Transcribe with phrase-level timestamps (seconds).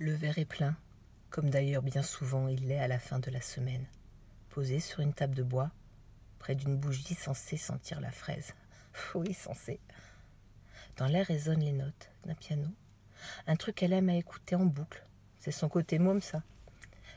[0.00, 0.76] Le verre est plein,
[1.28, 3.84] comme d'ailleurs bien souvent il l'est à la fin de la semaine,
[4.48, 5.72] posé sur une table de bois,
[6.38, 8.54] près d'une bougie censée sentir la fraise.
[9.16, 9.80] Oui, censée.
[10.96, 12.68] Dans l'air résonnent les notes d'un piano,
[13.48, 15.04] un truc qu'elle aime à écouter en boucle.
[15.40, 16.44] C'est son côté môme, ça.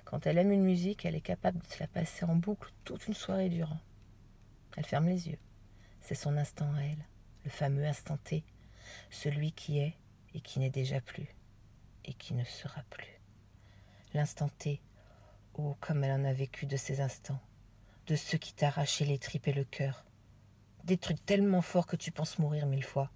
[0.03, 3.05] Quand elle aime une musique, elle est capable de se la passer en boucle toute
[3.05, 3.79] une soirée durant.
[4.75, 5.39] Elle ferme les yeux.
[6.01, 7.05] C'est son instant à elle,
[7.45, 8.43] le fameux instant T,
[9.11, 9.93] celui qui est
[10.33, 11.27] et qui n'est déjà plus
[12.13, 13.19] qui ne sera plus.
[14.13, 14.81] L'instant T,
[15.55, 17.39] oh, comme elle en a vécu de ces instants,
[18.07, 20.03] de ceux qui t'arrachaient les tripes et le cœur.
[20.83, 23.11] Des trucs tellement forts que tu penses mourir mille fois.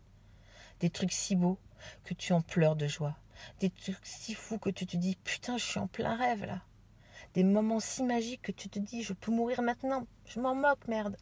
[0.79, 1.57] Des trucs si beaux
[2.03, 3.17] que tu en pleures de joie.
[3.59, 6.61] Des trucs si fous que tu te dis putain, je suis en plein rêve là.
[7.33, 10.07] Des moments si magiques que tu te dis je peux mourir maintenant.
[10.25, 11.17] Je m'en moque, merde.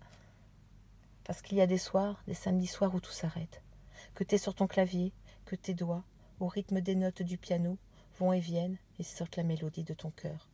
[1.24, 3.62] Parce qu'il y a des soirs, des samedis soirs où tout s'arrête.
[4.14, 5.14] Que t'es sur ton clavier,
[5.46, 6.04] que tes doigts,
[6.44, 7.78] au rythme des notes du piano,
[8.20, 10.50] vont et viennent et sortent la mélodie de ton cœur.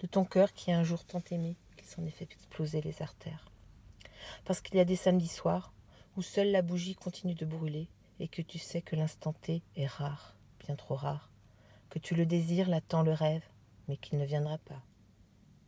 [0.00, 3.00] De ton cœur qui a un jour tant aimé qu'il s'en est fait exploser les
[3.00, 3.50] artères.
[4.44, 5.72] Parce qu'il y a des samedis soirs
[6.16, 7.88] où seule la bougie continue de brûler
[8.20, 11.30] et que tu sais que l'instant T est rare, bien trop rare,
[11.88, 13.44] que tu le désires, l'attends, le rêve,
[13.88, 14.82] mais qu'il ne viendra pas,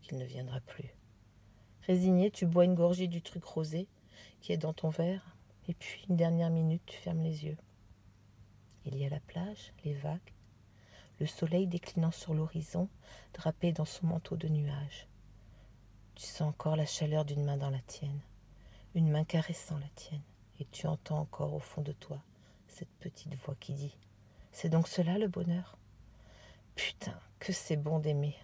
[0.02, 0.94] qu'il ne viendra plus.
[1.86, 3.88] Résigné, tu bois une gorgée du truc rosé
[4.40, 5.34] qui est dans ton verre,
[5.66, 7.56] et puis une dernière minute, tu fermes les yeux.
[8.86, 10.32] Il y a la plage, les vagues,
[11.18, 12.88] le soleil déclinant sur l'horizon,
[13.34, 15.08] drapé dans son manteau de nuages.
[16.14, 18.20] Tu sens encore la chaleur d'une main dans la tienne,
[18.94, 20.22] une main caressant la tienne,
[20.60, 22.22] et tu entends encore au fond de toi
[22.68, 23.96] cette petite voix qui dit
[24.52, 25.76] C'est donc cela le bonheur?
[26.76, 28.36] Putain, que c'est bon d'aimer,